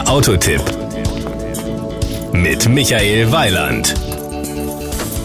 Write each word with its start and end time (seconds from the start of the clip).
Der 0.00 0.08
Autotipp 0.08 0.62
mit 2.32 2.66
Michael 2.70 3.30
Weiland. 3.32 3.94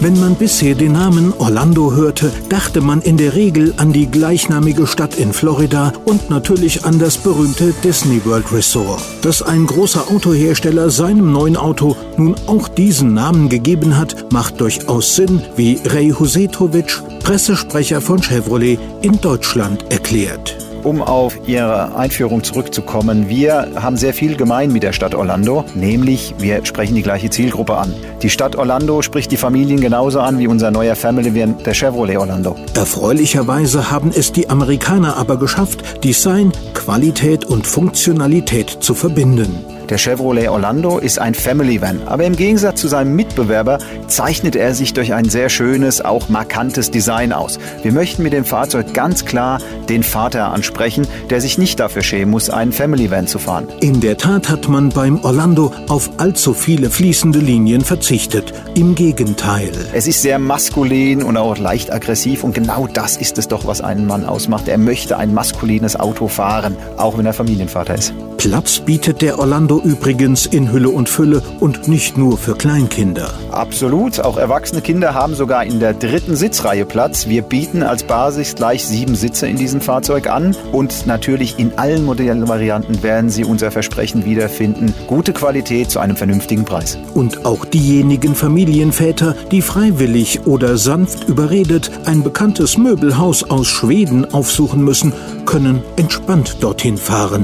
Wenn 0.02 0.20
man 0.20 0.36
bisher 0.36 0.76
den 0.76 0.92
Namen 0.92 1.34
Orlando 1.38 1.94
hörte, 1.94 2.30
dachte 2.50 2.82
man 2.82 3.02
in 3.02 3.16
der 3.16 3.36
Regel 3.36 3.74
an 3.78 3.94
die 3.94 4.08
gleichnamige 4.08 4.86
Stadt 4.86 5.16
in 5.16 5.32
Florida 5.32 5.94
und 6.04 6.30
natürlich 6.30 6.84
an 6.84 7.00
das 7.00 7.18
berühmte 7.18 7.74
Disney 7.86 8.20
World 8.26 8.52
Resort. 8.52 9.02
Dass 9.22 9.42
ein 9.42 9.66
großer 9.66 10.12
Autohersteller 10.12 10.90
seinem 10.90 11.32
neuen 11.32 11.56
Auto 11.56 11.96
nun 12.18 12.36
auch 12.46 12.68
diesen 12.68 13.14
Namen 13.14 13.48
gegeben 13.48 13.96
hat, 13.96 14.34
macht 14.34 14.60
durchaus 14.60 15.16
Sinn, 15.16 15.42
wie 15.56 15.80
Ray 15.86 16.10
Husetovic, 16.12 17.02
Pressesprecher 17.24 18.02
von 18.02 18.22
Chevrolet 18.22 18.78
in 19.02 19.22
Deutschland, 19.22 19.90
erklärt 19.90 20.58
um 20.86 21.02
auf 21.02 21.38
Ihre 21.48 21.96
Einführung 21.96 22.44
zurückzukommen, 22.44 23.28
wir 23.28 23.68
haben 23.76 23.98
sehr 23.98 24.14
viel 24.14 24.36
gemein 24.36 24.72
mit 24.72 24.84
der 24.84 24.94
Stadt 24.94 25.16
Orlando, 25.16 25.66
nämlich 25.74 26.36
wir 26.38 26.64
sprechen 26.66 26.96
die 26.96 27.02
gleiche 27.02 27.30
Zielgruppe 27.30 27.76
an. 27.76 27.94
Die 28.22 28.30
Stadt 28.30 28.56
Orlando 28.56 29.02
spricht 29.02 29.32
die 29.32 29.38
Familien 29.38 29.82
genauso 29.82 30.20
an 30.20 30.40
wie 30.40 30.48
unser 30.48 30.72
neuer 30.72 30.96
Family 30.96 31.36
Van, 31.36 31.58
der 31.64 31.74
Chevrolet 31.74 32.18
Orlando. 32.18 32.56
Erfreulicherweise 32.76 33.92
haben 33.92 34.12
es 34.16 34.32
die 34.32 34.50
Amerikaner 34.50 35.18
aber 35.18 35.38
geschafft, 35.38 36.04
Design, 36.04 36.52
Qualität 36.74 37.46
und 37.46 37.66
Funktionalität 37.66 38.70
zu 38.70 38.94
verbinden. 38.94 39.75
Der 39.90 40.00
Chevrolet 40.00 40.50
Orlando 40.50 40.98
ist 40.98 41.20
ein 41.20 41.36
Family 41.36 41.80
Van, 41.80 42.02
aber 42.08 42.24
im 42.24 42.36
Gegensatz 42.36 42.82
zu 42.82 42.88
seinem 42.88 43.16
Mitbewerber 43.16 43.78
zeichnet 44.08 44.56
er 44.56 44.74
sich 44.74 44.94
durch 44.94 45.14
ein 45.14 45.30
sehr 45.30 45.50
schönes, 45.50 46.04
auch 46.04 46.28
markantes 46.28 46.90
Design 46.90 47.32
aus. 47.32 47.60
Wir 47.84 47.92
möchten 47.92 48.24
mit 48.24 48.34
dem 48.34 48.46
Fahrzeug 48.46 48.96
ganz 48.96 49.26
klar 49.26 49.60
den 49.88 50.02
Vater 50.02 50.52
ansprechen, 50.52 51.06
der 51.30 51.40
sich 51.40 51.60
nicht 51.60 51.80
dafür 51.80 52.02
schämen 52.02 52.32
muss, 52.32 52.50
einen 52.50 52.72
Family 52.72 53.12
Van 53.12 53.28
zu 53.28 53.38
fahren. 53.38 53.68
In 53.80 54.02
der 54.02 54.18
Tat 54.18 54.50
hat 54.50 54.68
man 54.68 54.90
beim 54.90 55.24
Orlando 55.24 55.72
auf 55.88 56.10
allzu 56.18 56.56
viele 56.56 56.90
fließende 56.90 57.38
Linien 57.38 57.82
verzichtet. 57.82 58.54
Im 58.74 58.96
Gegenteil. 58.96 59.72
Es 59.94 60.08
ist 60.08 60.24
sehr 60.24 60.40
maskulin 60.40 61.22
und 61.22 61.38
auch 61.38 61.60
leicht 61.60 61.94
aggressiv 61.94 62.44
und 62.44 62.56
genau 62.56 62.88
das 62.92 63.18
ist 63.18 63.38
es 63.38 63.48
doch, 63.48 63.68
was 63.68 63.82
einen 63.82 64.08
Mann 64.08 64.26
ausmacht. 64.26 64.68
Er 64.68 64.80
möchte 64.80 65.18
ein 65.18 65.34
maskulines 65.34 65.96
Auto 65.96 66.28
fahren, 66.28 66.76
auch 66.98 67.20
wenn 67.20 67.28
er 67.28 67.34
Familienvater 67.34 67.94
ist. 67.94 68.14
Platz 68.46 68.78
bietet 68.78 69.24
der 69.24 69.40
Orlando 69.40 69.82
übrigens 69.84 70.46
in 70.46 70.72
Hülle 70.72 70.90
und 70.90 71.10
Fülle 71.10 71.42
und 71.60 71.88
nicht 71.88 72.16
nur 72.16 72.38
für 72.38 72.54
Kleinkinder. 72.54 73.34
Absolut, 73.50 74.20
auch 74.20 74.38
erwachsene 74.38 74.82
Kinder 74.82 75.16
haben 75.16 75.34
sogar 75.34 75.66
in 75.66 75.80
der 75.80 75.96
dritten 75.96 76.36
Sitzreihe 76.36 76.86
Platz. 76.86 77.28
Wir 77.28 77.42
bieten 77.42 77.82
als 77.82 78.04
Basis 78.04 78.54
gleich 78.54 78.86
sieben 78.86 79.16
Sitze 79.16 79.48
in 79.48 79.58
diesem 79.58 79.82
Fahrzeug 79.82 80.28
an 80.28 80.56
und 80.72 81.08
natürlich 81.08 81.58
in 81.58 81.76
allen 81.80 82.06
Modellvarianten 82.06 83.02
werden 83.02 83.32
Sie 83.32 83.44
unser 83.44 83.72
Versprechen 83.72 84.26
wiederfinden. 84.26 84.94
Gute 85.08 85.34
Qualität 85.34 85.90
zu 85.90 85.98
einem 85.98 86.16
vernünftigen 86.16 86.66
Preis. 86.66 87.00
Und 87.16 87.48
auch 87.48 87.66
diejenigen 87.66 88.36
Familienväter, 88.36 89.36
die 89.50 89.64
freiwillig 89.64 90.46
oder 90.46 90.78
sanft 90.78 91.28
überredet 91.28 91.90
ein 92.06 92.22
bekanntes 92.22 92.78
Möbelhaus 92.78 93.44
aus 93.44 93.66
Schweden 93.66 94.32
aufsuchen 94.36 94.84
müssen, 94.84 95.14
können 95.48 95.82
entspannt 95.98 96.58
dorthin 96.62 96.98
fahren. 96.98 97.44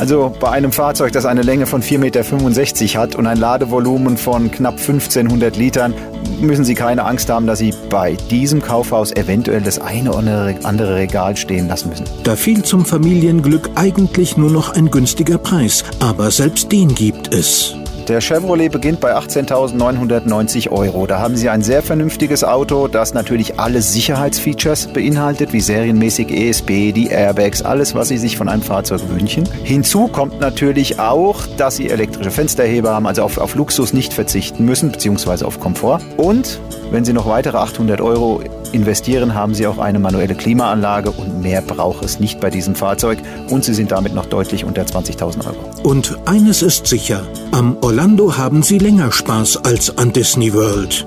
Also 0.00 0.32
bei 0.40 0.48
einem 0.48 0.72
Fahrzeug, 0.72 1.12
das 1.12 1.26
eine 1.26 1.42
Länge 1.42 1.66
von 1.66 1.82
4,65 1.82 1.98
Meter 1.98 3.00
hat 3.02 3.16
und 3.16 3.26
ein 3.26 3.36
Ladevolumen 3.36 4.16
von 4.16 4.50
knapp 4.50 4.78
1500 4.78 5.58
Litern, 5.58 5.92
müssen 6.40 6.64
Sie 6.64 6.74
keine 6.74 7.04
Angst 7.04 7.28
haben, 7.28 7.46
dass 7.46 7.58
Sie 7.58 7.74
bei 7.90 8.16
diesem 8.30 8.62
Kaufhaus 8.62 9.12
eventuell 9.12 9.60
das 9.60 9.78
eine 9.78 10.14
oder 10.14 10.54
andere 10.62 10.96
Regal 10.96 11.36
stehen 11.36 11.68
lassen 11.68 11.90
müssen. 11.90 12.06
Da 12.24 12.34
fiel 12.34 12.62
zum 12.62 12.86
Familienglück 12.86 13.72
eigentlich 13.74 14.38
nur 14.38 14.50
noch 14.50 14.74
ein 14.74 14.90
günstiger 14.90 15.36
Preis, 15.36 15.84
aber 15.98 16.30
selbst 16.30 16.72
den 16.72 16.94
gibt 16.94 17.34
es. 17.34 17.76
Der 18.08 18.20
Chevrolet 18.20 18.70
beginnt 18.70 19.00
bei 19.00 19.16
18.990 19.16 20.70
Euro. 20.70 21.06
Da 21.06 21.20
haben 21.20 21.36
Sie 21.36 21.48
ein 21.48 21.62
sehr 21.62 21.82
vernünftiges 21.82 22.42
Auto, 22.42 22.88
das 22.88 23.14
natürlich 23.14 23.58
alle 23.60 23.82
Sicherheitsfeatures 23.82 24.88
beinhaltet, 24.88 25.52
wie 25.52 25.60
serienmäßig 25.60 26.30
ESP, 26.30 26.92
die 26.92 27.08
Airbags, 27.08 27.62
alles, 27.62 27.94
was 27.94 28.08
Sie 28.08 28.18
sich 28.18 28.36
von 28.36 28.48
einem 28.48 28.62
Fahrzeug 28.62 29.02
wünschen. 29.08 29.48
Hinzu 29.62 30.08
kommt 30.08 30.40
natürlich 30.40 30.98
auch, 30.98 31.46
dass 31.56 31.76
Sie 31.76 31.88
elektrische 31.88 32.30
Fensterheber 32.30 32.92
haben, 32.94 33.06
also 33.06 33.22
auf, 33.22 33.38
auf 33.38 33.54
Luxus 33.54 33.92
nicht 33.92 34.12
verzichten 34.12 34.64
müssen, 34.64 34.90
beziehungsweise 34.90 35.46
auf 35.46 35.60
Komfort. 35.60 36.00
Und 36.16 36.60
wenn 36.90 37.04
Sie 37.04 37.12
noch 37.12 37.26
weitere 37.26 37.58
800 37.58 38.00
Euro 38.00 38.40
investieren, 38.72 39.34
haben 39.34 39.54
Sie 39.54 39.66
auch 39.66 39.78
eine 39.78 39.98
manuelle 39.98 40.34
Klimaanlage 40.34 41.10
und 41.10 41.40
mehr 41.42 41.62
braucht 41.62 42.04
es 42.04 42.20
nicht 42.20 42.40
bei 42.40 42.50
diesem 42.50 42.74
Fahrzeug 42.74 43.18
und 43.48 43.64
Sie 43.64 43.74
sind 43.74 43.92
damit 43.92 44.14
noch 44.14 44.26
deutlich 44.26 44.64
unter 44.64 44.82
20.000 44.82 45.46
Euro. 45.46 45.58
Und 45.82 46.18
eines 46.26 46.62
ist 46.62 46.86
sicher, 46.86 47.22
am 47.52 47.76
Orlando 47.90 48.36
haben 48.36 48.62
Sie 48.62 48.78
länger 48.78 49.10
Spaß 49.10 49.64
als 49.64 49.98
an 49.98 50.12
Disney 50.12 50.54
World. 50.54 51.04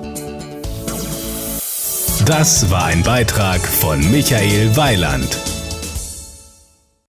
Das 2.26 2.70
war 2.70 2.84
ein 2.84 3.02
Beitrag 3.02 3.62
von 3.62 3.98
Michael 4.10 4.76
Weiland. 4.76 5.38